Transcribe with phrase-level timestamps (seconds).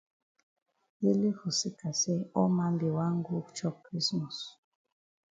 [1.09, 4.37] Ele for seka say all man be wan go chop krismos.